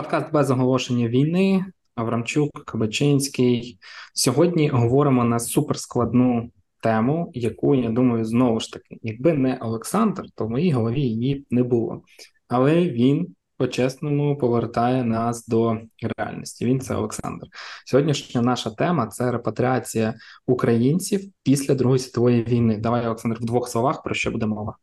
[0.00, 1.64] Подкаст без оголошення війни.
[1.94, 3.78] Аврамчук, Кабачинський.
[4.14, 6.50] Сьогодні говоримо на суперскладну
[6.82, 11.46] тему, яку я думаю, знову ж таки, якби не Олександр, то в моїй голові її
[11.50, 12.02] не було.
[12.48, 15.78] Але він по-чесному повертає нас до
[16.16, 16.66] реальності.
[16.66, 17.46] Він це Олександр.
[17.86, 20.14] Сьогоднішня наша тема це репатріація
[20.46, 22.76] українців після Другої світової війни.
[22.78, 24.76] Давай, Олександр, в двох словах про що буде мова.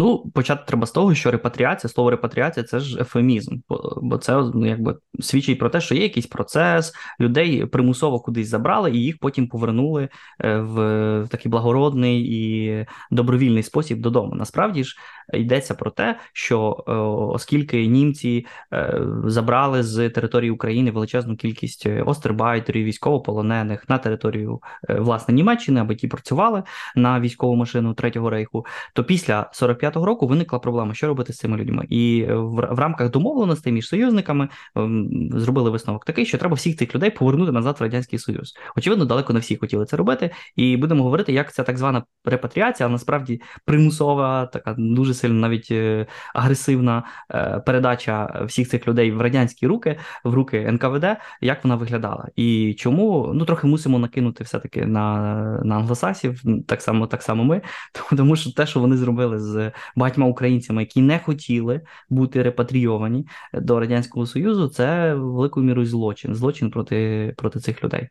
[0.00, 3.56] Ну, почати треба з того, що репатріація, слово репатріація це ж ефемізм,
[4.02, 8.90] бо це ну, якби свідчить про те, що є якийсь процес, людей примусово кудись забрали,
[8.90, 10.08] і їх потім повернули
[10.44, 14.34] е, в, такий благородний і добровільний спосіб додому.
[14.34, 14.96] Насправді ж
[15.34, 16.92] йдеться про те, що е,
[17.34, 25.80] оскільки німці е, забрали з території України величезну кількість остербайтерів, військовополонених на територію власне Німеччини,
[25.80, 26.62] аби ті працювали
[26.96, 31.38] на військову машину Третього рейху, то після 45 2005 року виникла проблема, що робити з
[31.38, 36.38] цими людьми, і е, в, в рамках домовленостей між союзниками ем, зробили висновок такий, що
[36.38, 38.54] треба всіх цих людей повернути назад в радянський союз.
[38.76, 42.88] Очевидно, далеко не всі хотіли це робити, і будемо говорити, як ця так звана репатріація,
[42.88, 49.20] а насправді примусова, така дуже сильно навіть е, агресивна е, передача всіх цих людей в
[49.20, 53.30] радянські руки, в руки НКВД, як вона виглядала, і чому?
[53.34, 55.30] Ну трохи мусимо накинути все таки на
[55.64, 57.62] на англосасів, так само, так само ми,
[58.16, 63.80] тому що те, що вони зробили з багатьма українцями, які не хотіли бути репатрійовані до
[63.80, 68.08] радянського союзу, це великою мірою злочин, злочин проти, проти цих людей.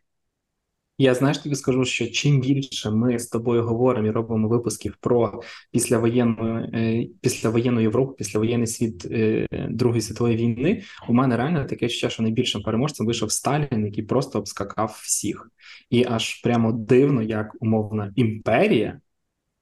[1.00, 5.40] Я знаєш, тобі скажу, що чим більше ми з тобою говоримо і робимо випусків про
[5.72, 12.10] післявоєнну е, післявоєнну Європу, післявоєнний світ е, Другої світової війни, у мене реально таке ще,
[12.10, 15.50] що найбільшим переможцем вийшов Сталін, який просто обскакав всіх,
[15.90, 19.00] і аж прямо дивно, як умовна імперія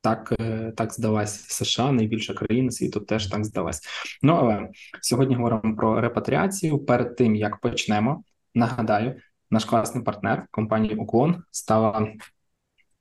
[0.01, 3.81] так е, так здалась США, найбільша країна світу теж так здалась.
[4.23, 4.69] Ну але
[5.03, 6.79] сьогодні говоримо про репатріацію.
[6.79, 8.25] Перед тим як почнемо,
[8.55, 12.09] нагадаю, наш класний партнер компанія Уклон стала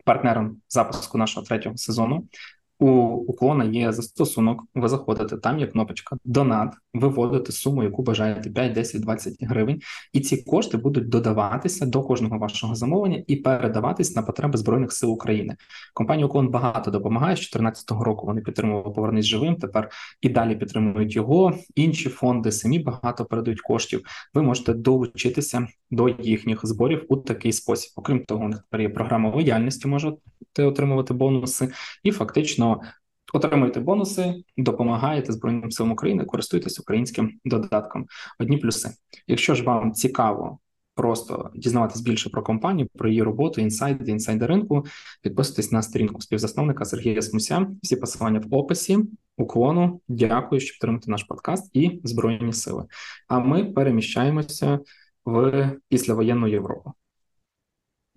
[0.06, 2.28] партнером запуску нашого третього сезону.
[2.80, 4.64] У уклона є застосунок.
[4.76, 9.82] Ви заходите, там є кнопочка Донат, виводите суму, яку бажаєте 5, 10, 20 гривень,
[10.14, 15.12] і ці кошти будуть додаватися до кожного вашого замовлення і передаватись на потреби збройних сил
[15.12, 15.56] України.
[15.94, 18.26] Компанія Уклон багато допомагає з 2014 року.
[18.26, 19.56] Вони підтримували повернись живим.
[19.56, 19.90] Тепер
[20.22, 21.54] і далі підтримують його.
[21.76, 24.02] Інші фонди самі багато передають коштів.
[24.34, 27.92] Ви можете долучитися до їхніх зборів у такий спосіб.
[27.96, 30.18] Окрім того, у них тепер є програма лояльності, можете
[30.58, 31.70] отримувати бонуси,
[32.04, 32.67] і фактично
[33.34, 38.06] отримуєте бонуси, допомагаєте Збройним силам України, користуйтесь українським додатком.
[38.40, 38.90] Одні плюси.
[39.28, 40.60] Якщо ж вам цікаво.
[40.96, 44.86] Просто дізнаватись більше про компанію, про її роботу, інсайди, інсайди ринку.
[45.22, 47.68] Підписуйтесь на сторінку співзасновника Сергія Смуся.
[47.84, 48.98] Всі посилання в описі.
[49.38, 50.02] Уклону.
[50.08, 52.86] Дякую, що підтримуєте наш подкаст і Збройні Сили.
[53.28, 54.80] А ми переміщаємося
[55.26, 56.94] в післявоєнну Європу.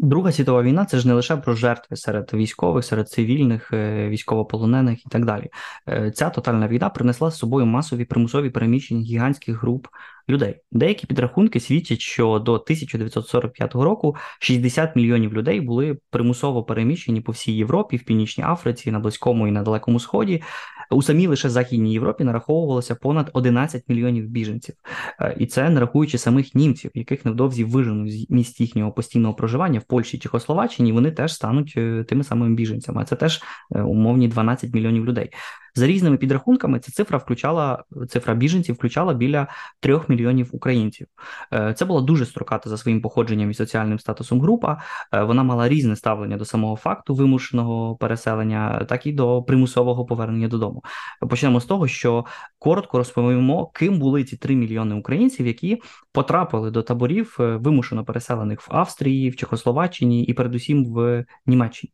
[0.02, 5.06] Друга світова війна це ж не лише про жертви серед військових, серед цивільних, е, військовополонених
[5.06, 5.48] і так далі.
[5.88, 9.86] Е, ця тотальна війна принесла з собою масові примусові переміщення гігантських груп
[10.28, 10.60] людей.
[10.72, 17.52] Деякі підрахунки свідчать, що до 1945 року 60 мільйонів людей були примусово переміщені по всій
[17.52, 20.42] Європі, в Північній Африці, на Близькому і на Далекому Сході.
[20.90, 24.74] У самій лише Західній Європі нараховувалося понад 11 мільйонів біженців,
[25.20, 29.78] е, і це не рахуючи самих німців, яких невдовзі виженуть з місць їхнього постійного проживання
[29.78, 33.04] в Польщі і Чехословаччині, вони теж стануть е, тими самими біженцями.
[33.04, 33.42] Це теж
[33.74, 35.30] е, умовні 12 мільйонів людей.
[35.74, 39.46] За різними підрахунками, ця цифра включала цифра біженців, включала біля
[39.80, 41.06] трьох мільйонів українців.
[41.52, 44.82] Е, це була дуже строката за своїм походженням і соціальним статусом група.
[45.12, 50.48] Е, вона мала різне ставлення до самого факту вимушеного переселення, так і до примусового повернення
[50.48, 50.82] додому.
[51.28, 52.24] Почнемо з того, що
[52.58, 55.82] коротко розповімо, ким були ці три мільйони українців, які
[56.12, 61.92] потрапили до таборів е, вимушено переселених в Австрії, в Чехословаччині і, передусім, в Німеччині.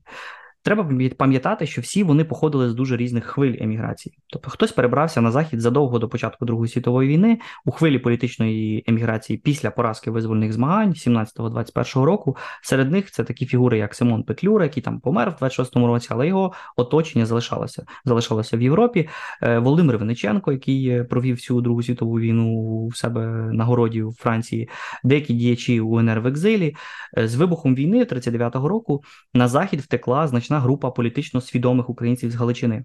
[0.66, 4.18] Треба пам'ятати, що всі вони походили з дуже різних хвиль еміграції.
[4.26, 9.38] Тобто хтось перебрався на захід задовго до початку Другої світової війни у хвилі політичної еміграції
[9.38, 12.36] після поразки визвольних змагань 17-21 року.
[12.62, 16.28] Серед них це такі фігури, як Симон Петлюра, який там помер в 26-му році, але
[16.28, 19.08] його оточення залишалося залишалося в Європі.
[19.42, 22.54] Е, Володимир Вениченко, який е, провів всю Другу світову війну
[22.86, 24.68] у себе на городі у Франції,
[25.04, 26.76] деякі діячі УНР в екзилі.
[27.18, 29.02] Е, з вибухом війни 39-го року
[29.34, 32.84] на захід втекла значна значна група політично свідомих українців з Галичини.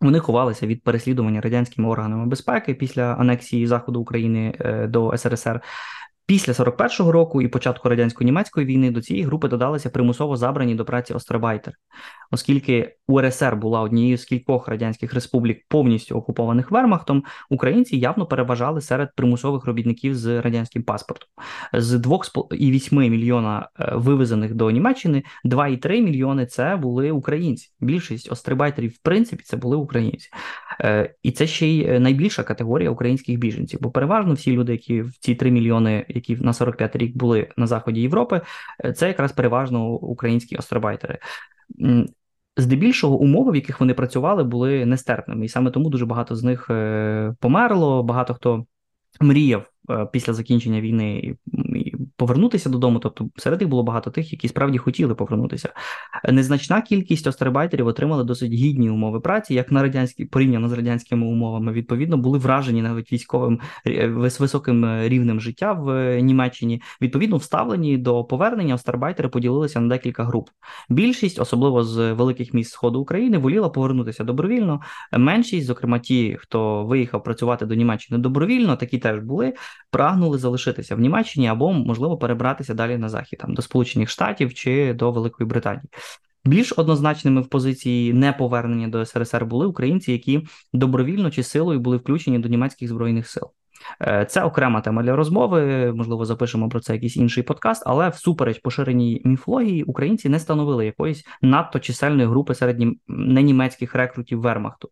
[0.00, 5.60] Вони ховалися від переслідування радянськими органами безпеки після анексії заходу України е, до СРСР.
[6.28, 11.14] Після 41-го року і початку радянсько-німецької війни до цієї групи додалися примусово забрані до праці
[11.14, 11.76] острабайтери,
[12.30, 19.08] оскільки УРСР була однією з кількох радянських республік повністю окупованих Вермахтом, українці явно переважали серед
[19.16, 21.28] примусових робітників з радянським паспортом.
[21.72, 27.68] З 2,8 мільйона е, вивезених до Німеччини 2,3 мільйони це були українці.
[27.80, 30.28] Більшість острибайтерів, в принципі, це були українці.
[30.80, 35.18] Е, і це ще й найбільша категорія українських біженців, бо переважно всі люди, які в
[35.20, 38.40] ці 3 мільйони які на 45 рік були на заході Європи,
[38.84, 41.18] е, це якраз переважно українські остробайтери.
[42.56, 46.70] Здебільшого умови, в яких вони працювали, були нестерпними, і саме тому дуже багато з них
[46.70, 48.02] е, померло.
[48.02, 48.66] Багато хто
[49.20, 51.36] мріяв Е, після закінчення війни
[52.18, 52.98] повернутися додому.
[52.98, 55.68] Тобто серед них було багато тих, які справді хотіли повернутися.
[56.28, 61.72] Незначна кількість острибайтерів отримали досить гідні умови праці, як на радянські порівняно з радянськими умовами.
[61.72, 66.82] Відповідно, були вражені навіть військовим е, високим е, рівнем життя в Німеччині.
[67.02, 70.48] Відповідно, вставлені до повернення остарбайтери поділилися на декілька груп.
[70.88, 74.80] Більшість, особливо з великих міст сходу України, воліла повернутися добровільно.
[75.18, 79.54] Меншість, зокрема, ті, хто виїхав працювати до Німеччини добровільно, такі теж були
[79.90, 84.94] прагнули залишитися в Німеччині або, можливо, перебратися далі на захід там до Сполучених Штатів чи
[84.94, 85.88] до Великої Британії.
[86.44, 92.38] Більш однозначними в позиції неповернення до СРСР були українці, які добровільно чи силою були включені
[92.38, 93.50] до німецьких збройних сил.
[94.02, 95.92] Е, це окрема тема для розмови.
[95.92, 101.24] Можливо, запишемо про це якийсь інший подкаст, але всупереч поширеній міфології українці не становили якоїсь
[101.42, 102.76] надто чисельної групи серед
[103.08, 104.88] ненімецьких рекрутів Вермахту.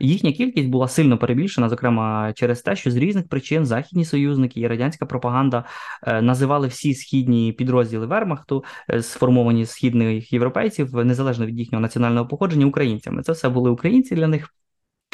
[0.00, 4.66] Їхня кількість була сильно перебільшена, зокрема через те, що з різних причин західні союзники і
[4.68, 5.64] радянська пропаганда
[6.02, 12.66] е, називали всі східні підрозділи Вермахту, е, сформовані східних європейців, незалежно від їхнього національного походження,
[12.66, 13.22] українцями.
[13.22, 14.54] Це все були українці для них.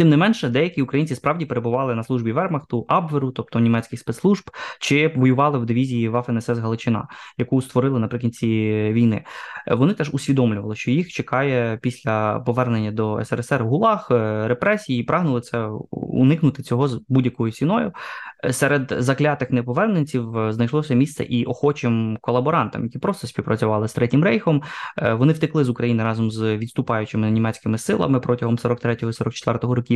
[0.01, 5.13] Тим не менше, деякі українці справді перебували на службі Вермахту, Абверу, тобто німецьких спецслужб, чи
[5.17, 7.09] воювали в дивізії Вафен СС Галичина,
[7.39, 8.47] яку створили наприкінці
[8.93, 9.25] війни.
[9.67, 15.41] Вони теж усвідомлювали, що їх чекає після повернення до СРСР гулаг, е, репресії, і прагнули
[15.41, 17.93] це уникнути цього з будь-якою ціною.
[18.51, 24.63] Серед заклятих неповерненців знайшлося місце і охочим колаборантам, які просто співпрацювали з третім рейхом.
[24.99, 29.90] Е, вони втекли з України разом з відступаючими німецькими силами протягом 43-44 років.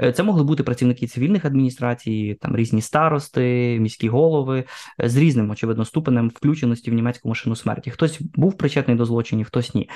[0.00, 4.64] Е, це могли бути працівники цивільних адміністрацій, там різні старости, міські голови
[5.02, 7.90] е, з різним очевидно ступенем включеності в німецьку машину смерті.
[7.90, 9.90] Хтось був причетний до злочинів, хтось ні.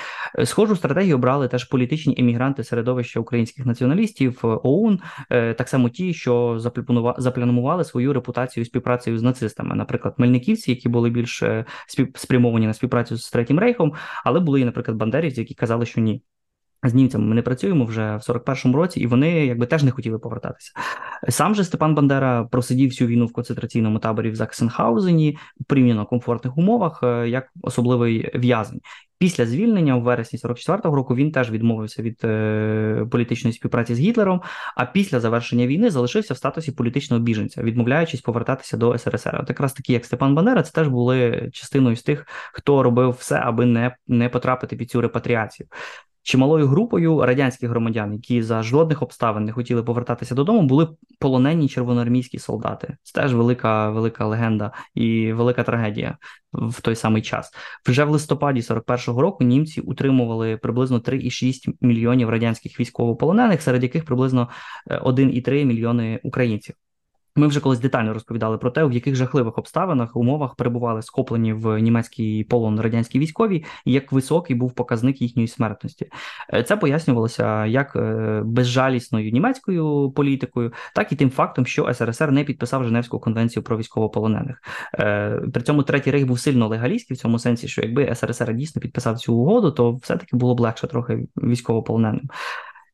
[0.45, 6.61] Схожу стратегію обрали теж політичні емігранти середовища українських націоналістів ОУН, так само ті, що
[7.19, 11.65] запланували свою репутацію співпрацею з нацистами, наприклад, мельниківці, які були більш е,
[12.15, 13.93] спрямовані на співпрацю з третім рейхом,
[14.25, 16.23] але були і, наприклад, бандерівці, які казали, що ні.
[16.85, 20.19] З німцями ми не працюємо вже в 41-му році, і вони якби теж не хотіли
[20.19, 20.73] повертатися.
[21.29, 26.59] Сам же Степан Бандера просидів всю війну в концентраційному таборі в Заксенхаузені у порівняно комфортних
[26.59, 28.81] умовах, е, як особливий в'язень.
[29.19, 34.41] Після звільнення у вересні 44-го року він теж відмовився від е, політичної співпраці з Гітлером.
[34.77, 39.39] А після завершення війни залишився в статусі політичного біженця, відмовляючись повертатися до СРСР.
[39.43, 43.37] От якраз такі, як Степан Бандера, це теж були частиною з тих, хто робив все,
[43.37, 45.69] аби не, не потрапити під цю репатріацію.
[46.25, 50.89] Чималою групою радянських громадян, які за жодних обставин не хотіли повертатися додому, були
[51.19, 52.97] полонені червоноармійські солдати.
[53.03, 56.19] Це теж велика велика легенда і велика трагедія
[56.53, 57.53] в той самий час.
[57.87, 64.49] Вже в листопаді 41-го року німці утримували приблизно 3,6 мільйонів радянських військовополонених, серед яких приблизно
[64.91, 66.75] 1,3 е, мільйони українців.
[67.37, 71.79] Ми вже колись детально розповідали про те, в яких жахливих обставинах умовах перебували схоплені в
[71.79, 76.11] німецький полон радянські військові, і як високий був показник їхньої смертності.
[76.53, 82.45] Е, це пояснювалося як е, безжалісною німецькою політикою, так і тим фактом, що СРСР не
[82.45, 84.63] підписав Женевську конвенцію про військовополонених.
[84.99, 88.81] Е, при цьому третій рейх був сильно легалістський в цьому сенсі, що якби СРСР дійсно
[88.81, 92.29] підписав цю угоду, то все таки було б легше трохи військовополоненим.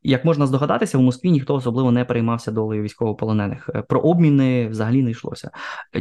[0.02, 3.70] Як можна здогадатися, в Москві ніхто особливо не переймався долею військовополонених.
[3.74, 5.50] Е, про обміни взагалі не йшлося.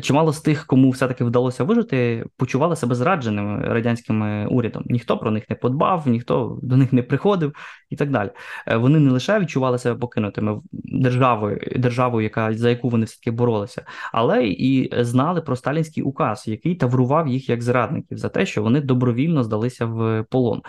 [0.01, 4.83] Чимало з тих, кому все-таки вдалося вижити, почували себе зрадженими радянським урядом.
[4.85, 7.53] Ніхто про них не подбав, ніхто до них не приходив
[7.89, 8.29] і так далі.
[8.67, 13.31] Е, вони не лише відчували себе покинутими державою, державою, яка за яку вони все таки
[13.31, 18.63] боролися, але і знали про сталінський указ, який таврував їх як зрадників за те, що
[18.63, 20.61] вони добровільно здалися в полон.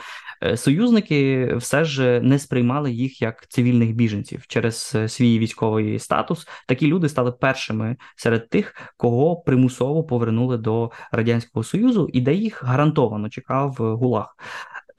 [0.43, 6.49] Е, союзники все ж не сприймали їх як цивільних біженців через е, свій військовий статус.
[6.69, 12.65] Такі люди стали першими серед тих, кого примусово повернули до радянського союзу, і де їх
[12.65, 14.37] гарантовано чекав гулаг.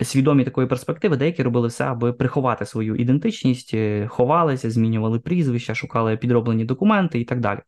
[0.03, 6.17] Свідомі такої перспективи, деякі робили все, аби приховати свою ідентичність, е, ховалися, змінювали прізвища, шукали
[6.17, 7.59] підроблені документи і так далі.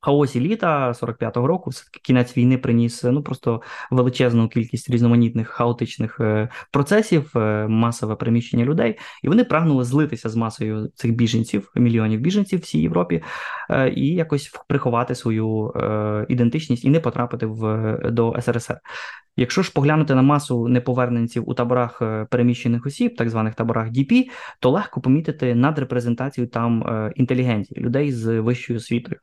[0.00, 6.20] Хаосі літа 45-го року, все таки кінець війни приніс ну просто величезну кількість різноманітних хаотичних
[6.20, 12.20] е, процесів, е, масове приміщення людей, і вони прагнули злитися з масою цих біженців, мільйонів
[12.20, 13.22] біженців всій Європі,
[13.70, 15.72] е, і якось приховати свою
[16.28, 18.78] ідентичність і не потрапити в до СРСР.
[19.36, 24.30] Якщо ж поглянути на масу неповерненців у таборах переміщених осіб, так званих таборах ДІПІ,
[24.60, 26.84] то легко помітити надрепрезентацію там
[27.16, 29.20] інтелігенції, людей з вищою освітою.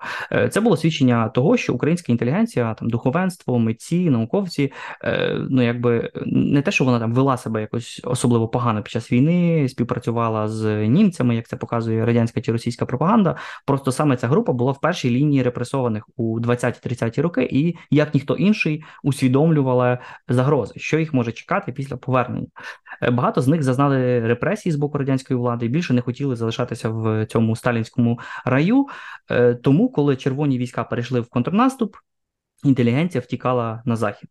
[0.49, 4.71] Це було свідчення того, що українська інтелігенція, там духовенство, митці, науковці,
[5.03, 9.11] е, ну якби не те, що вона там вела себе якось особливо погано під час
[9.11, 13.35] війни, співпрацювала з німцями, як це показує радянська чи російська пропаганда.
[13.65, 18.35] Просто саме ця група була в першій лінії репресованих у 20-30-ті роки, і як ніхто
[18.35, 19.97] інший усвідомлювала
[20.27, 22.47] загрози, що їх може чекати після повернення.
[23.01, 26.89] Е, багато з них зазнали репресії з боку радянської влади і більше не хотіли залишатися
[26.89, 28.85] в цьому сталінському раю.
[29.31, 31.95] Е, тому, коли червоні війська перейшли в контрнаступ,
[32.63, 34.29] інтелігенція втікала на захід,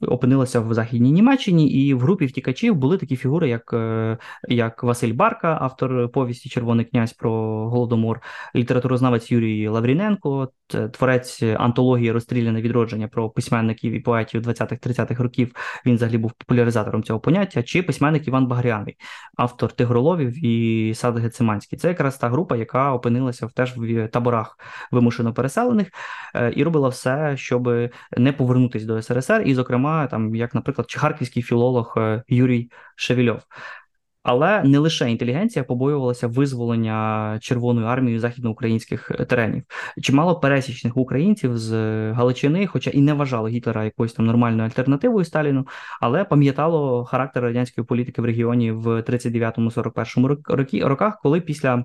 [0.00, 4.18] опинилася в західній Німеччині, і в групі втікачів були такі фігури, як е,
[4.48, 7.30] як Василь Барка, автор повісті Червоний князь про
[7.68, 8.20] голодомор,
[8.54, 10.52] літературознавець Юрій Лавріненко,
[10.92, 15.52] творець антології розстріляне відродження про письменників і поетів 20-30-х років.
[15.86, 18.96] Він взагалі був популяризатором цього поняття, чи письменник Іван Багряний,
[19.36, 21.78] автор Тигроловів і Сад Гециманський.
[21.78, 24.58] Це якраз та група, яка опинилася теж в таборах
[24.92, 25.88] вимушено переселених
[26.34, 31.42] е, і робила все, щоб не повернутися до СРСР, і, зокрема, там, як, наприклад, харківський
[31.42, 33.40] філолог е, Юрій Шевільов.
[34.28, 39.62] Але не лише інтелігенція побоювалася визволення Червоною армією західноукраїнських теренів.
[40.02, 41.72] Чимало пересічних українців з
[42.12, 45.66] Галичини, хоча і не вважали Гітлера якоюсь там нормальною альтернативою Сталіну,
[46.00, 51.84] але пам'ятало характер радянської політики в регіоні в 39-41 роках, коли після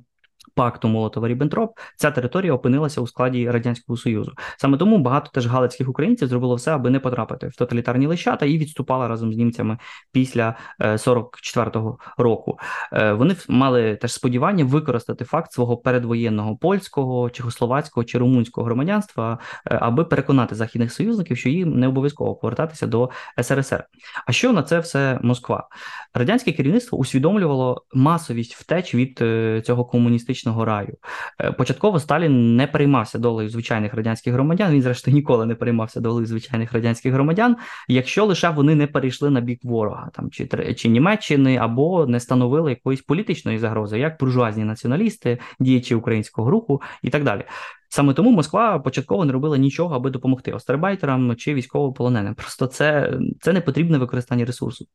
[0.55, 4.33] пакту Молотова Ріббентроп ця територія опинилася у складі радянського союзу.
[4.57, 8.57] Саме тому багато теж галицьких українців зробило все, аби не потрапити в тоталітарні лищата і
[8.57, 9.77] відступали разом з німцями
[10.11, 12.59] після 44-го е, року.
[12.93, 19.77] Е, вони мали теж сподівання використати факт свого передвоєнного польського, чехословацького чи румунського громадянства, е,
[19.81, 23.09] аби переконати західних союзників, що їм не обов'язково повертатися до
[23.41, 23.83] СРСР.
[24.25, 25.67] А що на це все Москва?
[26.13, 29.23] Радянське керівництво усвідомлювало масовість втеч від
[29.65, 30.97] цього комуністичного комуністичного раю.
[31.41, 34.71] Е, початково Сталін не переймався долею звичайних радянських громадян.
[34.71, 37.55] Він, зрештою, ніколи не переймався долею звичайних радянських громадян,
[37.87, 42.69] якщо лише вони не перейшли на бік ворога, там чи чи Німеччини, або не становили
[42.69, 47.43] якоїсь політичної загрози, як буржуазні націоналісти, діячі українського руху і так далі.
[47.89, 52.35] Саме тому Москва початково не робила нічого, аби допомогти остербайтерам чи військовополоненим.
[52.35, 54.87] Просто це, це не потрібне використання ресурсу.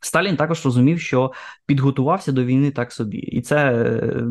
[0.00, 1.32] Сталін також розумів, що
[1.66, 3.86] підготувався до війни так собі, і це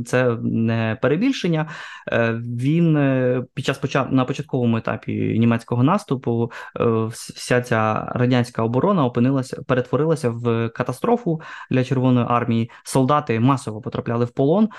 [0.05, 1.69] це не перебільшення.
[2.11, 3.81] Е, він е, під час
[4.11, 11.41] на початковому етапі німецького наступу е, вся ця радянська оборона опинилася, перетворилася в катастрофу
[11.71, 12.71] для Червоної армії.
[12.83, 14.69] Солдати масово потрапляли в полон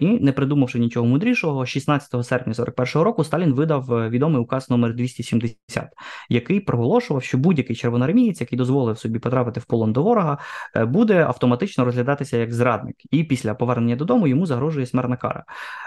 [0.00, 5.88] і, не придумавши нічого мудрішого, 16 серпня 41-го року Сталін видав відомий указ номер 270,
[6.28, 10.31] який проголошував, що будь-який червоноармієць, який дозволив собі потрапити в полон до ворога.
[10.76, 15.44] Е, буде автоматично розглядатися як зрадник, і після повернення додому йому загрожує смертна кара.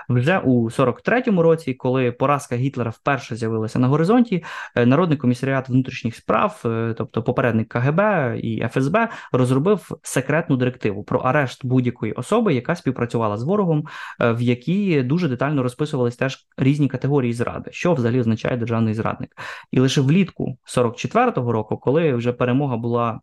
[0.10, 4.44] Вже у 43-му році, коли поразка Гітлера вперше з'явилася на горизонті,
[4.76, 8.00] е, народний комісаріат внутрішніх справ, е, тобто попередник КГБ
[8.38, 13.84] і ФСБ, розробив секретну директиву про арешт будь-якої особи, яка співпрацювала з ворогом,
[14.20, 19.32] в якій дуже детально розписувались теж різні категорії зради, що взагалі означає державний зрадник.
[19.72, 23.20] І лише влітку 44-го року, коли вже перемога була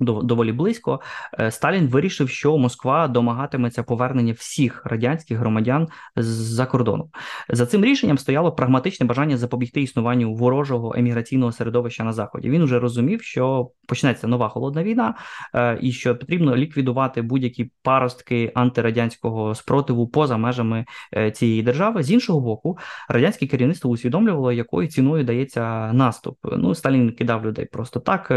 [0.00, 1.00] доволі близько,
[1.38, 7.10] е, Сталін вирішив, що Москва домагатиметься повернення всіх радянських громадян з-за кордону.
[7.48, 12.50] За цим рішенням стояло прагматичне бажання запобігти існуванню ворожого еміграційного середовища на заході.
[12.50, 15.14] Він вже розумів, що почнеться нова холодна війна,
[15.54, 20.84] е, і що потрібно ліквідувати будь-які паростки антирадянського спротиву поза межами
[21.16, 22.02] е, цієї держави.
[22.02, 26.38] З іншого боку, радянське керівництво усвідомлювало, якою ціною дається наступ.
[26.44, 28.30] Ну Сталін кидав людей просто так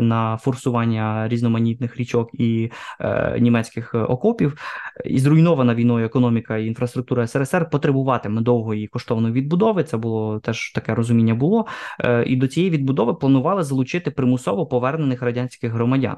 [0.00, 4.58] на форсування різноманітних річок і е, німецьких окопів,
[5.04, 9.84] і зруйнована війною економіка і інфраструктура СРСР потребуватиме довгої коштовної відбудови.
[9.84, 11.66] Це було теж таке розуміння було.
[12.00, 16.16] Е, і до цієї відбудови планували залучити примусово повернених радянських громадян.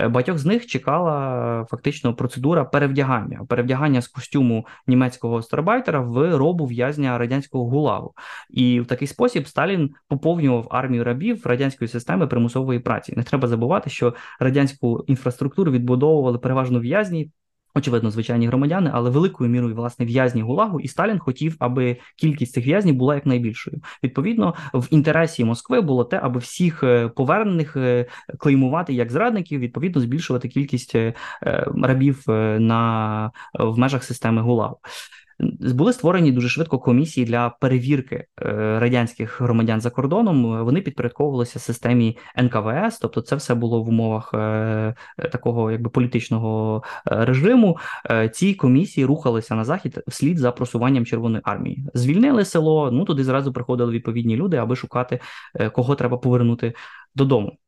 [0.00, 6.66] Е, багатьох з них чекала фактично процедура перевдягання, перевдягання з костюму німецького старбайтера в робу
[6.66, 8.14] в'язня радянського гулаву.
[8.50, 13.14] І в такий спосіб Сталін поповнював армію рабів радянської системи примусової праці.
[13.16, 17.30] Не треба забувати, що радянську інфраструктуру відбудовували переважно в'язні.
[17.74, 22.66] Очевидно, звичайні громадяни, але великою мірою власне в'язні Гулагу, і Сталін хотів, аби кількість цих
[22.66, 23.80] в'язнів була якнайбільшою.
[24.04, 28.06] Відповідно, в інтересі Москви було те, аби всіх е, повернених е,
[28.38, 31.14] клеймувати як зрадників, відповідно, збільшувати кількість е,
[31.82, 32.24] рабів
[32.58, 34.78] на в межах системи Гулагу.
[35.60, 38.26] Були створені дуже швидко комісії для перевірки е,
[38.80, 40.64] радянських громадян за кордоном.
[40.64, 44.94] Вони підпорядковувалися системі НКВС, тобто це все було в умовах е,
[45.32, 47.78] такого якби політичного е, режиму.
[48.32, 51.86] Ці комісії рухалися на захід вслід за просуванням Червоної армії.
[51.94, 52.90] Звільнили село.
[52.90, 55.20] Ну туди зразу приходили відповідні люди, аби шукати
[55.72, 56.74] кого треба повернути
[57.14, 57.58] додому.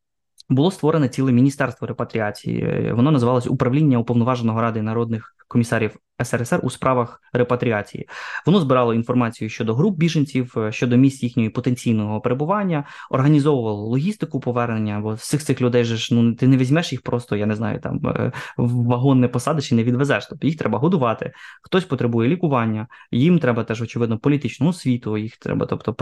[0.48, 2.92] Було створене ціле міністерство репатріації.
[2.92, 8.08] Воно називалось управління уповноваженого ради народних комісарів СРСР у справах репатріації.
[8.46, 15.00] Воно збирало інформацію щодо груп біженців, е, щодо місць їхньої потенційного перебування, організовувало логістику повернення.
[15.00, 18.00] Бо всіх цих людей ж ну ти не візьмеш їх просто, я не знаю, там
[18.06, 20.26] е, в вагон не посадиш і не відвезеш.
[20.26, 21.32] Тобто їх треба годувати.
[21.62, 25.16] Хтось потребує лікування, їм треба теж очевидно політичну освіту.
[25.16, 25.94] Їх треба, тобто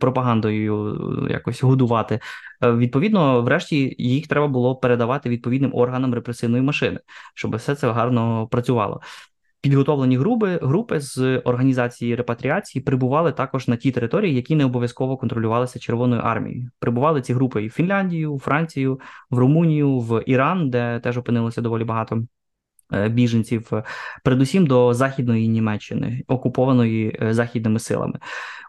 [0.00, 0.98] пропагандою
[1.28, 2.20] е, якось годувати.
[2.62, 7.00] Відповідно, врешті їх треба було передавати відповідним органам репресивної машини,
[7.34, 9.00] щоб все це гарно працювало.
[9.60, 15.78] Підготовлені групи групи з організації репатріації прибували також на ті території, які не обов'язково контролювалися
[15.78, 16.70] Червоною армією.
[16.78, 19.00] Прибували ці групи і в Фінляндію, в Францію,
[19.30, 22.24] в Румунію, в Іран, де теж опинилося доволі багато
[22.92, 23.70] е, біженців,
[24.24, 28.18] передусім до західної Німеччини, окупованої е, західними силами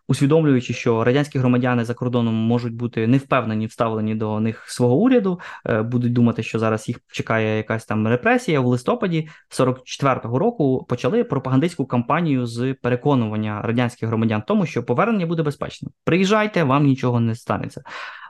[0.08, 5.39] усвідомлюючи, що радянські громадяни за кордоном можуть бути не впевнені, вставлені до них свого уряду,
[5.65, 8.60] е, будуть думати, що зараз їх чекає якась там репресія.
[8.60, 15.43] В листопаді 44-го року почали пропагандистську кампанію з переконування радянських громадян тому, що повернення буде
[15.43, 15.91] безпечним.
[16.03, 17.81] Приїжджайте, вам нічого не станеться.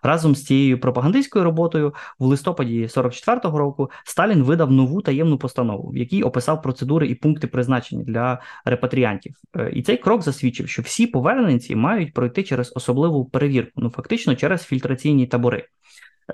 [0.04, 5.98] Разом з цією пропагандистською роботою в листопаді 44-го року Сталін видав нову таємну постанову, в
[5.98, 9.36] якій описав процедури і пункти призначення для репатріантів.
[9.58, 14.36] Е, і цей крок засвідчив, що всі поверненці мають пройти через особливу перевірку, ну фактично
[14.36, 15.66] через фільтраційні табори.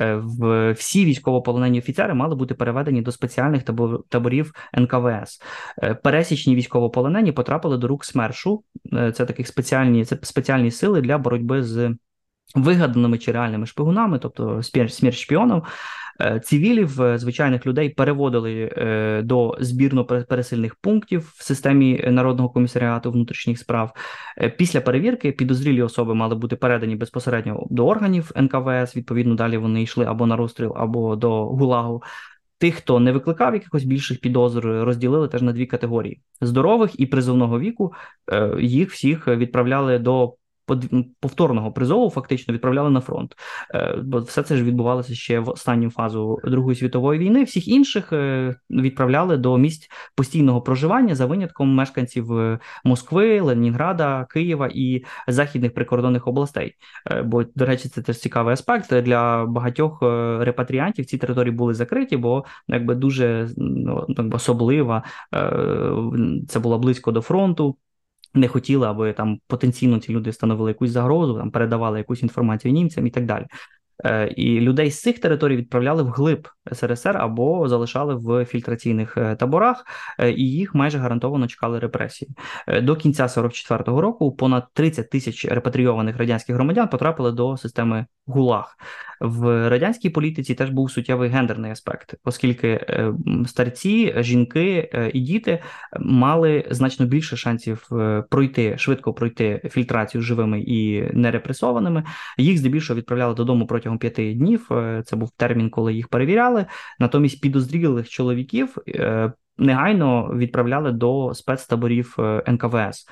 [0.02, 0.24] Е,
[0.72, 3.64] всі військовополонені офіцери мали бути переведені до спеціальних
[4.10, 5.42] таборів НКВС.
[5.84, 8.64] Е, пересічні військовополонені потрапили до рук СМЕРШу.
[8.92, 11.96] Це такі спеціальні це спеціальні сили для боротьби з
[12.56, 15.64] вигаданими чи реальними шпигунами, тобто смерть шпіонів,
[16.22, 23.60] е, цивілів, е, звичайних людей переводили е, до збірно-пересильних пунктів в системі Народного комісаріату внутрішніх
[23.60, 23.92] справ.
[24.58, 28.96] Після перевірки підозрілі особи мали бути передані безпосередньо до органів НКВС.
[28.96, 32.04] Відповідно, далі вони йшли або на розстріл, або до ГУЛАГу.
[32.60, 37.60] Тих, хто не викликав якихось більших підозр, розділили теж на дві категорії: здорових і призовного
[37.60, 37.94] віку.
[38.60, 40.34] Їх всіх відправляли до
[41.20, 43.36] повторного призову фактично відправляли на фронт,
[43.74, 47.44] е, бо все це ж відбувалося ще в останню фазу Другої світової війни.
[47.44, 54.70] Всіх інших е, відправляли до місць постійного проживання за винятком мешканців е, Москви, Ленінграда, Києва
[54.74, 56.76] і західних прикордонних областей.
[57.24, 60.02] Бо, до речі, це теж цікавий аспект для багатьох
[60.40, 61.06] репатріантів.
[61.06, 65.04] Ці території були закриті, бо якби дуже ну, особлива
[66.48, 67.78] це було близько до фронту
[68.38, 73.08] не хотіли, аби там потенційно ці люди становили якусь загрозу, там передавали якусь інформацію німцям
[73.08, 73.46] і так далі.
[74.06, 79.36] Е, і людей з цих територій відправляли в глиб СРСР або залишали в фільтраційних е,
[79.36, 79.86] таборах,
[80.20, 82.32] е, і їх майже гарантовано чекали репресії.
[82.82, 88.78] До кінця 44-го року понад 30 тисяч репатрійованих радянських громадян потрапили до системи ГУЛАГ.
[89.20, 92.86] В радянській політиці теж був суттєвий гендерний аспект, оскільки
[93.46, 95.60] старці, жінки і діти
[96.00, 97.90] мали значно більше шансів
[98.30, 102.04] пройти швидко пройти фільтрацію живими і нерепресованими.
[102.38, 104.68] Їх здебільшого відправляли додому протягом п'яти днів.
[104.72, 106.66] Е, це був термін, коли їх перевіряли.
[107.00, 113.08] Натомість підозрілих чоловіків е, негайно відправляли до спецтаборів е, НКВС.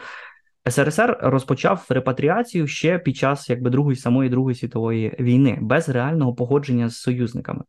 [0.70, 6.90] СРСР розпочав репатріацію ще під час якби другої самої Другої світової війни без реального погодження
[6.90, 7.64] з союзниками,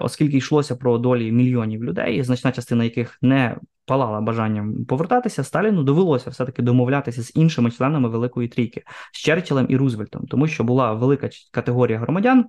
[0.00, 6.30] оскільки йшлося про долі мільйонів людей, значна частина яких не палала бажанням повертатися, Сталіну довелося
[6.30, 11.28] все-таки домовлятися з іншими членами Великої Трійки з Черчиллем і Рузвельтом, тому що була велика
[11.52, 12.44] категорія громадян,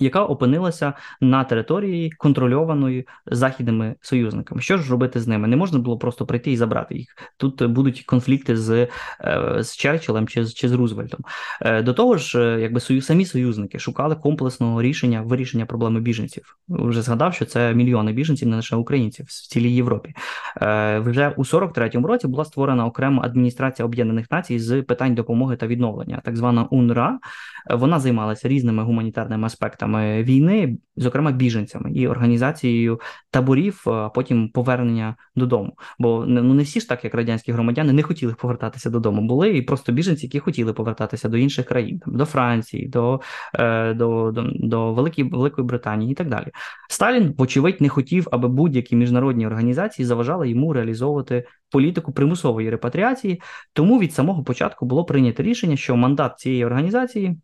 [0.00, 4.60] яка опинилася на території контрольованої західними союзниками.
[4.60, 5.48] Що ж робити з ними?
[5.48, 7.08] Не можна було просто прийти і забрати їх.
[7.36, 8.88] Тут будуть конфлікти з
[9.20, 11.20] е, з Черчиллем чи чи з Рузвельтом.
[11.62, 16.56] Е, до того ж, е, якби союз, самі союзники шукали комплексного рішення вирішення проблеми біженців.
[16.68, 20.14] Вже згадав, що це мільйони біженців, не лише українців в цілій Європі.
[21.00, 26.20] Вже у 43-му році була створена окрема адміністрація Об'єднаних Націй з питань допомоги та відновлення,
[26.24, 27.18] так звана УНРА.
[27.70, 33.00] Вона займалася різними гуманітарними аспектами війни, зокрема біженцями і організацією
[33.30, 35.76] таборів, а потім повернення додому.
[35.98, 39.22] Бо ну не всі ж так, як радянські громадяни, не хотіли повертатися додому.
[39.22, 43.20] Були і просто біженці, які хотіли повертатися до інших країн, там до Франції, до
[43.54, 46.46] е, до, до, до Великої Великої Британії і так далі.
[46.88, 53.42] Сталін, вочевидь, не хотів, аби будь-які міжнародні організації заважали йому реалізовувати політику примусової репатріації.
[53.72, 57.36] Тому від самого початку було прийнято рішення, що мандат цієї організації.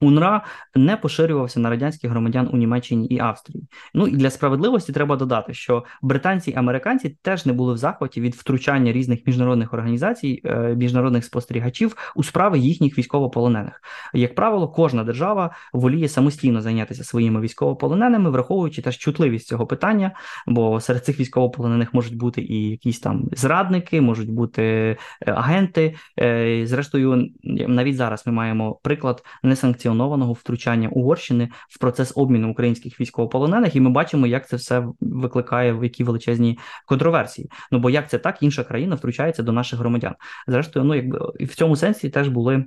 [0.00, 3.64] УНРА не поширювався на радянських громадян у Німеччині і Австрії.
[3.94, 8.20] Ну і для справедливості треба додати, що британці і американці теж не були в захваті
[8.20, 13.82] від втручання різних міжнародних організацій, е, міжнародних спостерігачів у справи їхніх військовополонених.
[14.14, 20.12] Як правило, кожна держава воліє самостійно зайнятися своїми військовополоненими, враховуючи теж чутливість цього питання,
[20.46, 25.94] бо серед цих військовополонених можуть бути і якісь там зрадники, можуть бути е, агенти.
[26.20, 33.00] Е, зрештою, навіть зараз ми маємо приклад несанкціонованих санкціонованого втручання Угорщини в процес обміну українських
[33.00, 37.50] військовополонених, і ми бачимо, як це все викликає в які величезні контроверсії.
[37.72, 40.14] Ну бо як це так, інша країна втручається до наших громадян.
[40.46, 42.64] Зрештою, ну якби в цьому сенсі теж були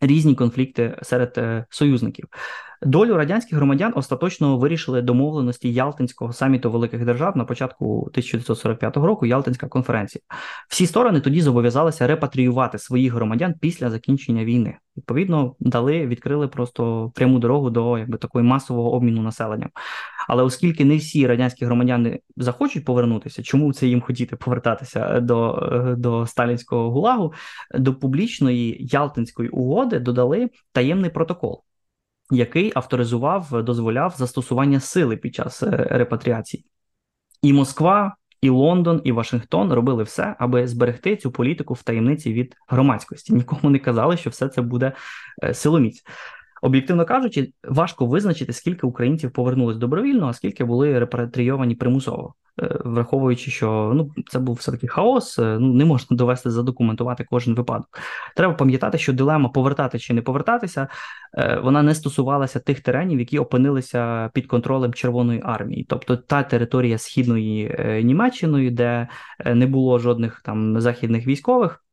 [0.00, 2.26] різні конфлікти серед е, союзників.
[2.84, 9.26] Долю радянських громадян остаточно вирішили домовленості Ялтинського саміту великих держав на початку 1945 року.
[9.26, 10.22] Ялтинська конференція.
[10.68, 14.76] Всі сторони тоді зобов'язалися репатріювати своїх громадян після закінчення війни.
[14.96, 19.70] Відповідно, дали відкрили просто пряму дорогу до якби такої масового обміну населенням.
[20.28, 25.94] Але оскільки не всі радянські громадяни захочуть повернутися, чому це їм хотіти повертатися до, е,
[25.94, 27.32] до сталінського гулагу,
[27.74, 31.64] до публічної Ялтинської угоди додали таємний протокол
[32.30, 36.64] який авторизував, дозволяв застосування сили під час е, репатріації.
[37.42, 42.54] І Москва, і Лондон, і Вашингтон робили все, аби зберегти цю політику в таємниці від
[42.68, 43.34] громадськості.
[43.34, 44.92] Нікому не казали, що все це буде
[45.42, 46.02] е, силоміць.
[46.64, 52.34] Об'єктивно кажучи, важко визначити, скільки українців повернулись добровільно, а скільки були репатрійовані примусово.
[52.62, 57.26] Е, враховуючи, що ну це був все таки хаос, е, ну не можна довести задокументувати
[57.30, 57.88] кожен випадок.
[58.36, 60.88] Треба пам'ятати, що дилема повертати чи не повертатися,
[61.38, 66.98] е, вона не стосувалася тих теренів, які опинилися під контролем Червоної армії, тобто та територія
[66.98, 69.08] східної Німеччини, де
[69.46, 71.83] не було жодних там західних військових.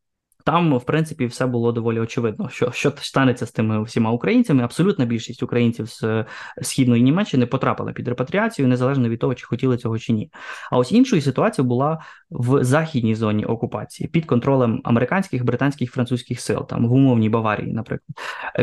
[0.45, 4.63] Там, в принципі, все було доволі очевидно, що що станеться з тими всіма українцями.
[4.63, 6.25] Абсолютна більшість українців з
[6.61, 10.31] східної Німеччини потрапила під репатріацію, незалежно від того, чи хотіли цього чи ні.
[10.71, 11.99] А ось іншою ситуацією була
[12.31, 18.17] в західній зоні окупації під контролем американських, британських французьких сил, там в умовній Баварії, наприклад.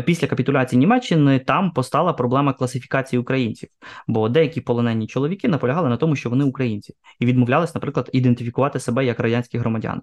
[0.07, 3.69] Після капітуляції Німеччини там постала проблема класифікації українців,
[4.07, 9.05] бо деякі полонені чоловіки наполягали на тому, що вони українці, і відмовлялись, наприклад, ідентифікувати себе
[9.05, 10.01] як радянські громадяни.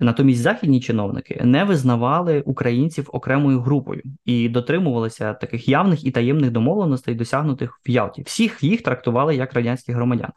[0.00, 6.50] Натомість західні чиновники чиновники не визнавали українців окремою групою і дотримувалися таких явних і таємних
[6.50, 8.22] домовленостей, досягнутих в Ялті.
[8.22, 10.30] Всіх їх трактували як радянських громадян.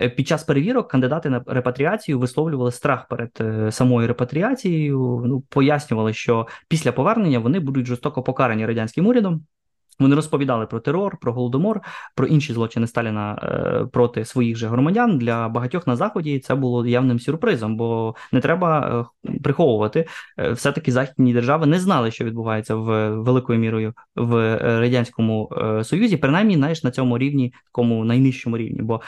[0.00, 5.22] Е, під час перевірок кандидати на репатріацію висловлювали страх перед е, самою репатріацією.
[5.26, 9.46] Ну пояснювали, що після повернення вони будуть жорстоко покарані радянським урядом.
[10.00, 11.80] Вони розповідали про терор, про голодомор,
[12.14, 16.38] про інші злочини Сталіна е, проти своїх же громадян для багатьох на заході.
[16.38, 20.06] Це було явним сюрпризом, бо не треба е, приховувати.
[20.38, 25.50] Е, Все таки західні держави не знали, що відбувається в великою мірою в радянському
[25.82, 28.82] союзі, принаймні знаєш, на цьому рівні, такому найнижчому рівні.
[28.82, 29.00] Бо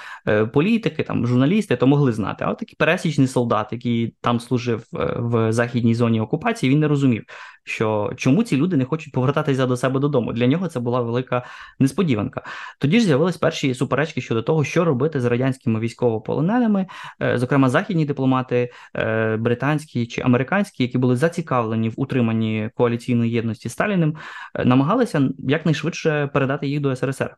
[0.52, 2.44] політики, там журналісти то могли знати.
[2.48, 4.84] А от такий пересічний солдат, який там служив
[5.16, 7.24] в західній зоні окупації, він не розумів,
[7.64, 10.32] що чому ці люди не хочуть повертатися до себе додому.
[10.32, 11.42] Для нього це була велика
[11.78, 12.42] несподіванка.
[12.78, 16.86] Тоді ж з'явились перші суперечки щодо того, що робити з радянськими військовополоненими,
[17.22, 23.68] е, зокрема західні дипломати, е, британські чи американські, які були зацікавлені в утриманні коаліційної єдності
[23.68, 24.16] Сталіним,
[24.54, 27.36] е, намагалися якнайшвидше передати їх до СРСР.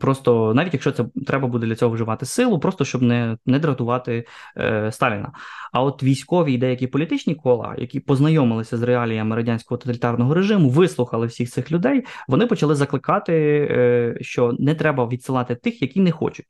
[0.00, 4.26] Просто навіть якщо це треба буде для цього вживати силу, просто щоб не не дратувати
[4.56, 5.32] е, Сталіна.
[5.72, 11.26] А от військові і деякі політичні кола, які познайомилися з реаліями радянського тоталітарного режиму, вислухали
[11.26, 13.34] всіх цих людей, вони почали закликати,
[13.70, 16.46] е, що не треба відсилати тих, які не хочуть.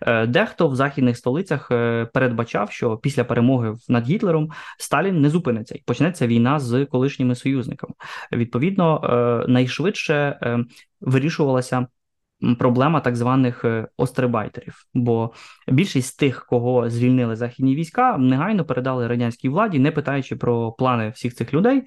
[0.00, 5.74] Е, дехто в західних столицях е, передбачав, що після перемоги над Гітлером Сталін не зупиниться
[5.74, 7.94] і почнеться війна з колишніми союзниками.
[8.32, 10.64] Відповідно, е, найшвидше е,
[11.00, 11.86] вирішувалася
[12.58, 14.74] проблема так званих е, острибайтерів.
[14.94, 15.32] Бо
[15.68, 21.34] більшість тих, кого звільнили західні війська, негайно передали радянській владі, не питаючи про плани всіх
[21.34, 21.82] цих людей.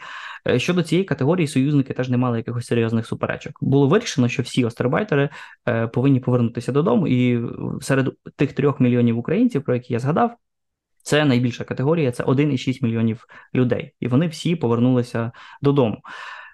[0.48, 3.54] Е, щодо цієї категорії, союзники теж не мали якихось серйозних суперечок.
[3.62, 5.30] Було вирішено, що всі острибайтери
[5.68, 7.42] е, повинні повернутися додому, і
[7.82, 10.36] серед тих трьох мільйонів українців, про які я згадав.
[11.04, 16.02] Це найбільша категорія, це 1,6 мільйонів людей, і вони всі повернулися додому.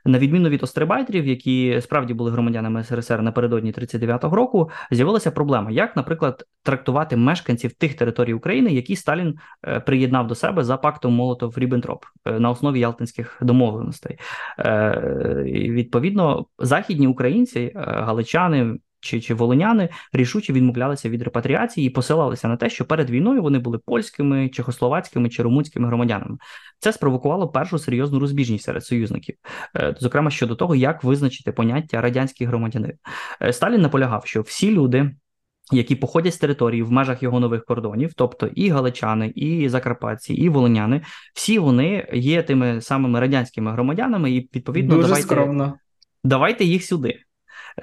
[0.06, 5.96] На відміну від острибайтерів, які справді були громадянами СРСР напередодні 39-го року, з'явилася проблема, як,
[5.96, 9.36] наприклад, трактувати мешканців тих територій України, які Сталін
[9.68, 14.20] е, приєднав до себе за пактом молотов ріббентроп е, на основі Ялтинських домовленостей.
[14.60, 22.58] Е, відповідно, західні українці, галичани чи чи волиняни рішуче відмовлялися від репатріації і посилалися на
[22.58, 26.38] те, що перед війною вони були польськими, чехословацькими чи румунськими громадянами.
[26.80, 29.36] Це спровокувало першу серйозну розбіжність серед союзників,
[29.76, 32.94] е, зокрема щодо того, як визначити поняття радянський громадянин.
[33.42, 35.12] Е, Сталін наполягав, що всі люди.
[35.72, 40.50] Які походять з території в межах його нових кордонів, тобто і галичани, і закарпатці, і
[40.50, 41.02] волиняни,
[41.34, 45.74] всі вони є тими самими радянськими громадянами, і відповідно Дуже давайте скромно.
[46.24, 47.20] давайте їх сюди.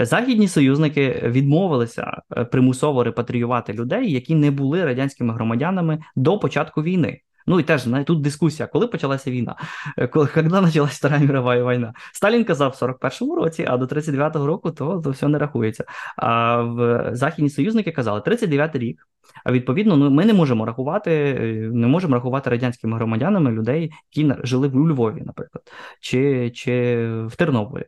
[0.00, 7.20] Західні союзники відмовилися е, примусово репатріювати людей, які не були радянськими громадянами до початку війни.
[7.46, 9.56] Ну і теж тут дискусія, коли почалася війна,
[9.98, 11.94] е, коли почалася Втора мірова війна.
[12.12, 15.84] Сталін казав в 41-му році, а до 39-го року то, то все не рахується.
[16.16, 19.08] А в західні союзники казали 39-й рік.
[19.44, 24.34] А відповідно, ну ми не можемо рахувати, е, не можемо рахувати радянськими громадянами людей, які
[24.44, 25.64] жили в Львові, наприклад,
[26.00, 27.84] чи чи в Тернополі.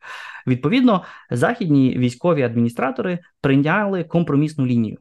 [0.47, 4.99] Відповідно, західні військові адміністратори прийняли компромісну лінію.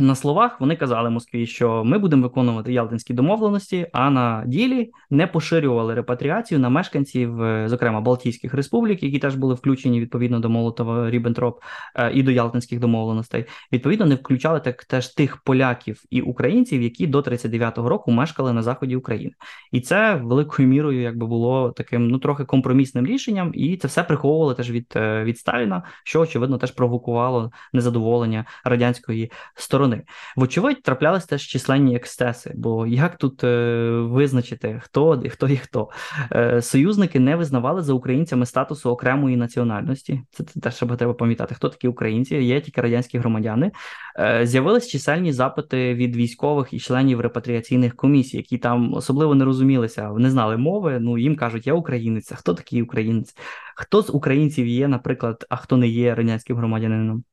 [0.00, 5.26] На словах вони казали Москві, що ми будемо виконувати ялтинські домовленості, а на ділі не
[5.26, 11.10] поширювали репатріацію на мешканців, е, зокрема Балтійських республік, які теж були включені відповідно до Молотова
[11.10, 11.60] Ріббентроп
[11.94, 13.44] е, і до Ялтинських домовленостей.
[13.72, 18.62] Відповідно, не включали так теж тих поляків і українців, які до 39-го року мешкали на
[18.62, 19.32] заході України,
[19.72, 24.54] і це великою мірою, якби було таким ну трохи компромісним рішенням, і це все приховували
[24.54, 30.04] теж від, е, від Сталіна, що очевидно теж провокувало незадоволення радянської сторони сторони.
[30.36, 35.88] Вочевидь, траплялись теж численні екстеси, бо як тут е, визначити, хто хто і хто?
[36.32, 40.22] Е, Союзники не визнавали за українцями статусу окремої національності.
[40.30, 43.72] Це, це теж треба пам'ятати, хто такі українці, є тільки радянські громадяни.
[44.18, 50.10] Е, З'явились чисельні запити від військових і членів репатріаційних комісій, які там особливо не розумілися,
[50.10, 50.98] не знали мови.
[51.00, 52.32] Ну їм кажуть, я українець.
[52.32, 53.34] а Хто такий українець?
[53.76, 57.24] Хто з українців є, наприклад, а хто не є радянським громадянином?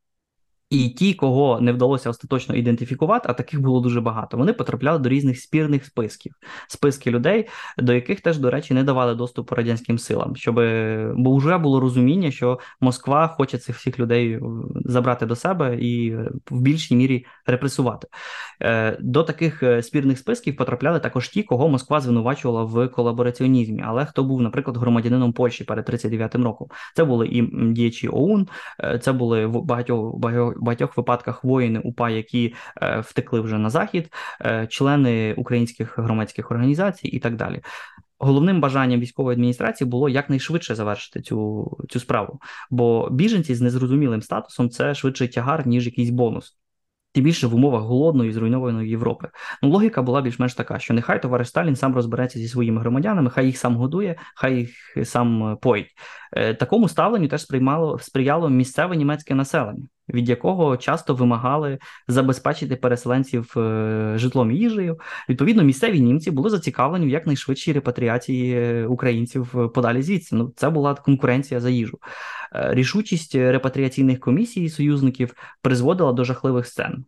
[0.76, 4.38] І ті, кого не вдалося остаточно ідентифікувати, а таких було дуже багато.
[4.38, 6.34] Вони потрапляли до різних спірних списків,
[6.68, 10.56] списки людей, до яких теж, до речі, не давали доступу радянським силам, щоб
[11.16, 14.42] бо вже було розуміння, що Москва хоче цих всіх людей е,
[14.76, 18.08] забрати до себе і е, в більшій мірі репресувати.
[18.62, 24.24] Е, до таких спірних списків потрапляли також ті, кого Москва звинувачувала в колабораціонізмі, але хто
[24.24, 26.68] був, наприклад, громадянином Польщі перед 39-м роком.
[26.96, 27.42] Це були і
[27.74, 28.48] діячі ОУН,
[29.02, 34.68] це були багатьох багатьох багатьох випадках воїни УПА, які е, втекли вже на захід, е,
[34.68, 37.62] члени українських громадських організацій і так далі.
[38.20, 44.70] Головним бажанням військової адміністрації було якнайшвидше завершити цю цю справу, бо біженці з незрозумілим статусом
[44.70, 46.58] це швидше тягар, ніж якийсь бонус.
[47.16, 49.30] Тим більше в умовах голодної зруйнованої Європи.
[49.64, 53.46] Ну, логіка була більш-менш така, що нехай товариш Сталін сам розбереться зі своїми громадянами, хай
[53.46, 55.88] їх сам годує, хай їх сам поїть.
[56.34, 63.54] Е, такому ставленню теж сприймало сприяло місцеве німецьке населення від якого часто вимагали забезпечити переселенців
[63.58, 65.00] е, житлом і їжею.
[65.30, 70.36] Відповідно, місцеві німці були зацікавлені в якнайшвидшій репатріації е, українців подалі звідси.
[70.36, 72.00] Ну це була конкуренція за їжу.
[72.56, 77.06] Е, рішучість репатріаційних комісій союзників призводила до жахливих сцен.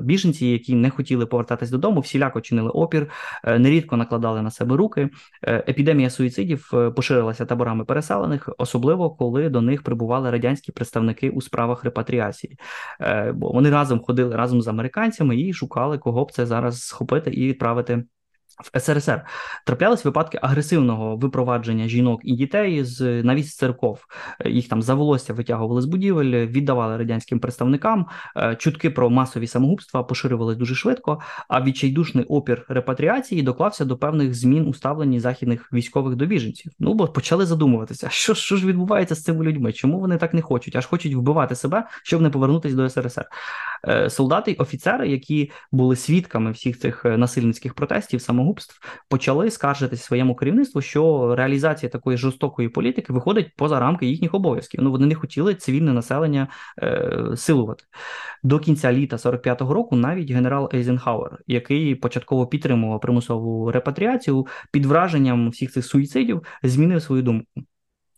[0.00, 3.10] Біженці, які не хотіли повертатись додому, всіляко чинили опір,
[3.44, 5.08] нерідко накладали на себе руки.
[5.42, 12.58] Епідемія суїцидів поширилася таборами переселених, особливо коли до них прибували радянські представники у справах репатріації
[13.00, 17.30] е, бо вони разом ходили разом з американцями і шукали, кого б це зараз схопити
[17.30, 18.04] і відправити
[18.62, 19.24] в СРСР
[19.66, 24.06] траплялись випадки агресивного випровадження жінок і дітей з навіть з церков.
[24.44, 28.06] Їх там за волосся витягували з будівель, віддавали радянським представникам.
[28.36, 31.20] Е, чутки про масові самогубства поширювалися дуже швидко.
[31.48, 36.72] А відчайдушний опір репатріації доклався до певних змін у ставленні західних військових до біженців.
[36.78, 40.42] Ну бо почали задумуватися, що що ж відбувається з цими людьми, чому вони так не
[40.42, 43.24] хочуть, аж хочуть вбивати себе, щоб не повернутися до СРСР.
[43.88, 48.49] Е, солдати й офіцери, які були свідками всіх цих е, насильницьких протестів, самогубств,
[49.08, 54.80] почали скаржити своєму керівництву, що реалізація такої жорстокої політики виходить поза рамки їхніх обов'язків.
[54.82, 56.48] Ну вони не хотіли цивільне населення
[56.82, 57.84] е, силувати
[58.42, 59.96] до кінця літа 45-го року.
[59.96, 67.22] Навіть генерал Ейзенхауер, який початково підтримував примусову репатріацію, під враженням всіх цих суїцидів, змінив свою
[67.22, 67.46] думку.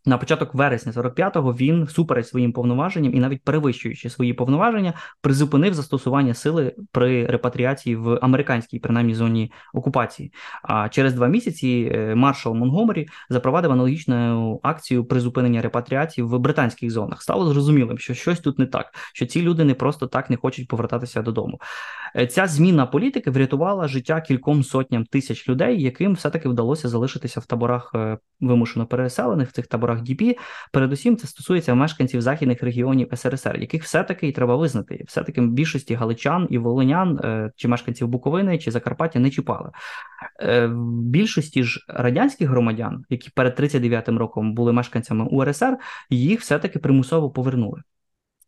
[0.07, 6.35] На початок вересня 45-го він супереч своїм повноваженням і навіть перевищуючи свої повноваження, призупинив застосування
[6.35, 10.33] сили при репатріації в американській принаймні зоні окупації.
[10.63, 17.23] А через два місяці е, маршал Монгомері запровадив аналогічну акцію призупинення репатріації в британських зонах.
[17.23, 20.69] Стало зрозумілим, що щось тут не так, що ці люди не просто так не хочуть
[20.69, 21.61] повертатися додому.
[22.17, 27.41] Е, ця зміна політики врятувала життя кільком сотням тисяч людей, яким все таки вдалося залишитися
[27.41, 30.39] в таборах е, вимушено переселених в цих таборах ДІПІ.
[30.73, 35.95] Передусім, це стосується мешканців західних регіонів СРСР, яких все-таки і треба визнати, все таки більшості
[35.95, 39.71] галичан і волинян е, чи мешканців Буковини чи Закарпаття не чіпали.
[40.69, 45.77] В більшості ж радянських громадян, які перед 39-м роком були мешканцями УРСР,
[46.11, 47.81] їх все таки примусово повернули.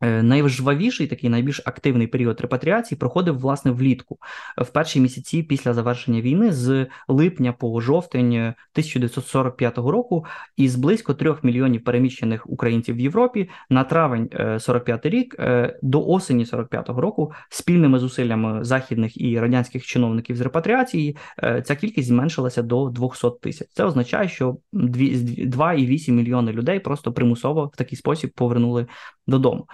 [0.04, 4.18] Е, такий найбільш активний період репатріації проходив власне влітку
[4.58, 10.24] в перші місяці після завершення війни з липня по жовтень 1945 року,
[10.56, 16.06] із близько трьох мільйонів переміщених українців в Європі на травень 45 е, рік е, до
[16.06, 21.16] осені 45-го року спільними зусиллями західних і радянських чиновників з репатріації
[21.64, 23.68] ця кількість зменшилася до 200 тисяч.
[23.72, 28.86] Це означає, що 2,8 мільйони людей просто примусово в такий спосіб повернули
[29.26, 29.66] додому.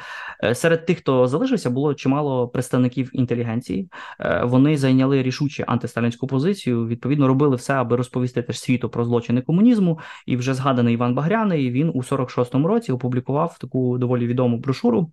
[0.45, 3.91] Е, серед тих, хто залишився, було чимало представників інтелігенції.
[4.21, 6.87] Е, вони зайняли рішуче антисталінську позицію.
[6.87, 9.99] Відповідно, робили все, аби розповісти теж світу про злочини комунізму.
[10.27, 15.13] І вже згаданий Іван Багряний він у 46-му році опублікував таку доволі відому брошуру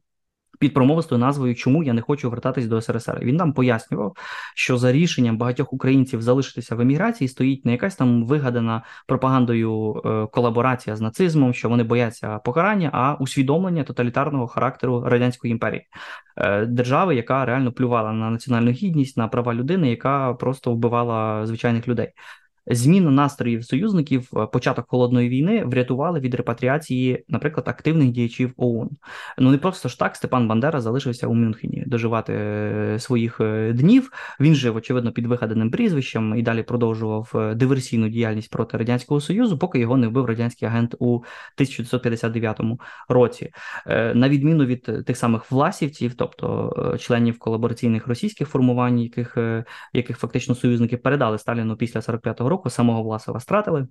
[0.59, 3.19] під промовистою назвою Чому я не хочу вертатись до СРСР.
[3.21, 4.15] Він нам пояснював,
[4.55, 10.27] що за рішенням багатьох українців залишитися в еміграції стоїть не якась там вигадана пропагандою е,
[10.31, 15.87] колаборація з нацизмом, що вони бояться покарання, а усвідомлення тоталітарного характеру радянської імперії,
[16.37, 21.87] е, держави, яка реально плювала на національну гідність, на права людини, яка просто вбивала звичайних
[21.87, 22.13] людей.
[22.69, 28.89] Зміна настроїв союзників, е, початок холодної війни врятували від репатріації, наприклад, активних діячів ООН.
[29.37, 34.11] Ну не просто ж так Степан Бандера залишився у Мюнхені доживати е, своїх е, днів.
[34.39, 39.79] Він жив, очевидно, під вигаданим прізвищем і далі продовжував диверсійну діяльність проти радянського союзу, поки
[39.79, 42.61] його не вбив радянський агент у 1959
[43.09, 43.51] році.
[44.13, 49.37] На відміну від тих самих власівців, тобто членів колабораційних російських формувань, яких
[49.93, 53.87] яких фактично союзники передали Сталіну після 45-го року року самого Власова стратили.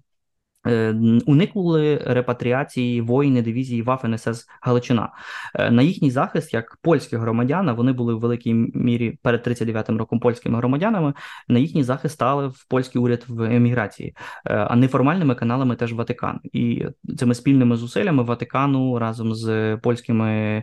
[0.66, 0.94] Е,
[1.26, 5.08] уникнули репатріації воїни дивізії Waffen СС Галичина
[5.54, 10.20] е, на їхній захист, як польські громадяни, вони були в великій мірі перед 39-м роком
[10.20, 11.14] польськими громадянами.
[11.48, 16.40] На їхній захист стали в польський уряд в еміграції, е, а неформальними каналами теж Ватикан.
[16.52, 16.86] І
[17.18, 20.62] цими спільними зусиллями Ватикану разом з польськими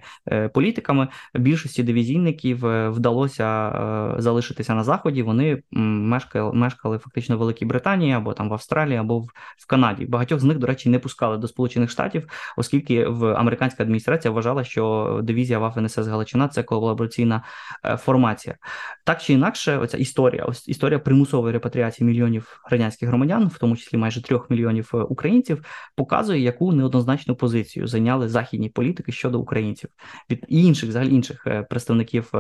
[0.54, 2.58] політиками більшості дивізійників
[2.89, 3.72] вдалося
[4.18, 5.24] залишитися на заході.
[5.24, 9.20] Вони мешкали мешкали фактично в Великій Британії або там в Австралії, або
[9.58, 9.92] в Канаді.
[9.93, 10.12] Канаді.
[10.12, 12.27] Багатьох з них, до речі, не пускали до Сполучених Штатів,
[12.58, 17.43] оскільки в американська адміністрація вважала, що дивізія Waffen СС Галичина це колабораційна
[17.86, 18.56] е, формація.
[19.03, 23.97] Так чи інакше, оця історія, ось історія примусової репатріації мільйонів радянських громадян, в тому числі
[23.97, 29.89] майже трьох мільйонів е, українців, показує, яку неоднозначну позицію зайняли західні політики щодо українців
[30.29, 32.32] від інших взагалі інших е, представників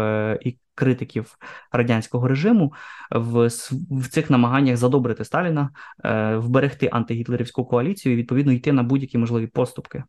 [0.41, 1.37] і критиків
[1.71, 2.73] радянського режиму
[3.11, 3.47] в
[3.91, 5.69] в цих намаганнях задобрити Сталіна,
[6.35, 7.32] вберегти антигітлерівську
[7.65, 10.03] коаліцію і відповідно йти на будь-які можливі поступки.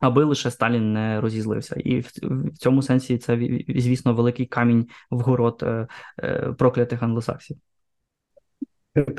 [0.00, 2.10] Аби лише Сталін не розізлився, і в,
[2.58, 5.86] цьому сенсі це звісно великий камінь в город е,
[6.22, 7.56] е, проклятих англосаксів.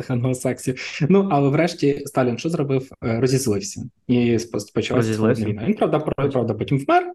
[0.08, 1.06] Англосаксів.
[1.10, 2.90] Ну але врешті Сталін що зробив?
[3.04, 4.38] Е, розізлився і
[4.74, 5.66] почалася війна.
[5.68, 7.14] Він правда правда потім вмер,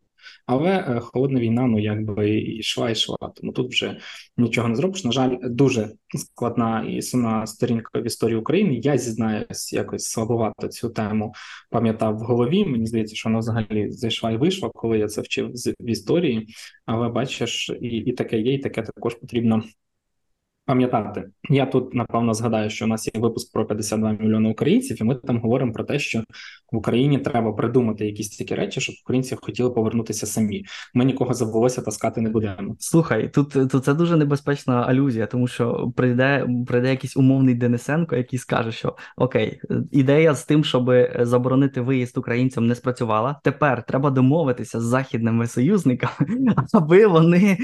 [0.51, 3.17] але е, холодна війна, ну якби йшла, йшла.
[3.37, 3.99] Тому тут вже
[4.37, 5.05] нічого не зробиш.
[5.05, 8.81] На жаль, дуже складна і сумна сторінка в історії України.
[8.83, 11.35] Я зізнаюсь, якось слабовато цю тему
[11.71, 12.65] пам'ятав в голові.
[12.65, 16.49] Мені здається, що вона взагалі зайшла і вийшла, коли я це вчив в історії.
[16.87, 19.63] Але бачиш, і, і таке є, і таке також потрібно
[20.67, 21.25] пам'ятати.
[21.49, 25.15] Я тут напевно згадаю, що у нас є випуск про 52 мільйони українців, і ми
[25.15, 26.23] там говоримо про те, що
[26.73, 30.65] в Україні треба придумати якісь такі речі, щоб українці хотіли повернутися самі.
[30.95, 32.77] Ми нікого за волосся таскати не будемо.
[32.79, 38.39] Слухай, тут тут це дуже небезпечна алюзія, тому що прийде прийде якийсь умовний Денисенко, який
[38.39, 39.61] скаже, що окей,
[39.93, 43.41] ідея з тим, щоб заборонити виїзд українцям, не спрацювала.
[43.45, 47.59] Тепер треба домовитися з західними союзниками, аби вони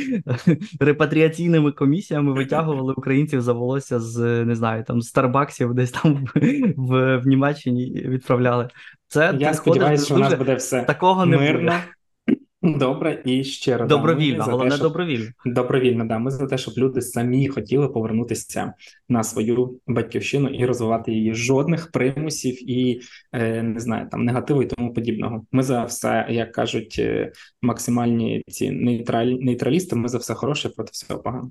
[0.80, 6.40] репатріаційними комісіями витягували українців за волосся з не знаю, там Старбаксів, десь там в,
[6.76, 8.68] в, в Німеччині відправляли.
[9.08, 11.62] Це я сподіваюся, що у нас буде все такого мирно.
[11.62, 11.82] Не
[12.74, 14.88] Добре, і ще раз добровільно, да, головне те, щоб...
[14.88, 15.30] добровільно.
[15.46, 16.18] Добровільно, да.
[16.18, 18.72] Ми за те, щоб люди самі хотіли повернутися
[19.08, 21.34] на свою батьківщину і розвивати її.
[21.34, 23.00] Жодних примусів і
[23.32, 25.46] е, не знаю, там негативу і тому подібного.
[25.52, 29.26] Ми за все, як кажуть, е, максимальні ці нейтраль...
[29.26, 29.96] нейтралісти.
[29.96, 31.50] Ми за все хороше проти всього поганого.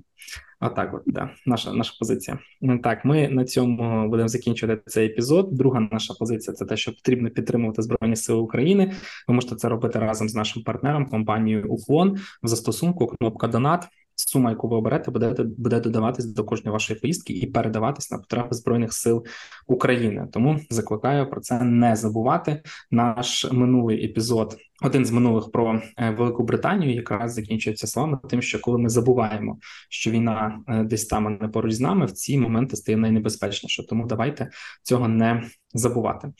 [0.60, 2.38] Отак, от да, наша наша позиція.
[2.82, 5.48] Так, ми на цьому будемо закінчувати цей епізод.
[5.52, 8.92] Друга наша позиція це те, що потрібно підтримувати збройні сили України.
[9.28, 13.06] Ви можете це робити разом з нашим партнером, компанією Уклон в застосунку.
[13.06, 13.88] Кнопка Донат.
[14.18, 18.48] Сума, яку ви оберете, буде буде додаватись до кожної вашої поїздки і передаватись на потреби
[18.50, 19.24] збройних сил
[19.66, 20.28] України.
[20.32, 22.62] Тому закликаю про це не забувати.
[22.90, 28.60] Наш минулий епізод один з минулих про е, Велику Британію якраз закінчується словами тим, що
[28.60, 29.58] коли ми забуваємо,
[29.88, 33.86] що війна е, десь там не поруч з нами, в ці моменти стає найнебезпечніше.
[33.86, 34.50] Тому давайте
[34.82, 35.42] цього не
[35.74, 36.32] забувати.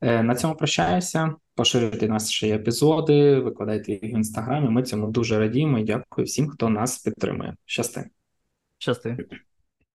[0.00, 1.34] Е, на цьому прощаюся.
[1.54, 4.68] Поширюйте наші епізоди, викладайте їх в інстаграмі.
[4.68, 7.56] Ми цьому дуже радіємо і дякую всім, хто нас підтримує.
[7.66, 8.10] Щасти.
[8.78, 9.16] Щасти.